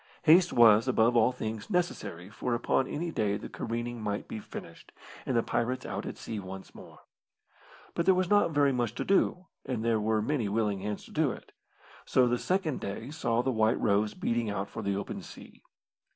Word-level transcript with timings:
Haste 0.23 0.51
was, 0.51 0.87
above 0.87 1.15
all 1.15 1.31
things, 1.31 1.69
necessary, 1.69 2.27
for 2.27 2.55
upon 2.55 2.87
any 2.87 3.11
day 3.11 3.37
the 3.37 3.47
careening 3.49 4.01
might 4.01 4.27
be 4.27 4.39
finished, 4.39 4.91
and 5.27 5.37
the 5.37 5.43
pirates 5.43 5.85
out 5.85 6.07
at 6.07 6.17
sea 6.17 6.39
once 6.39 6.73
more. 6.73 7.01
But 7.93 8.07
there 8.07 8.15
was 8.15 8.27
not 8.27 8.49
very 8.49 8.71
much 8.73 8.95
to 8.95 9.05
do, 9.05 9.45
and 9.63 9.85
there 9.85 9.99
were 9.99 10.19
many 10.23 10.49
willing 10.49 10.79
hands 10.79 11.05
to 11.05 11.11
do 11.11 11.29
it, 11.31 11.51
so 12.03 12.27
the 12.27 12.39
second 12.39 12.79
day 12.79 13.11
saw 13.11 13.43
the 13.43 13.51
White 13.51 13.79
Rose 13.79 14.15
beating 14.15 14.49
out 14.49 14.69
for 14.71 14.81
the 14.81 14.95
open 14.95 15.21
sea. 15.21 15.61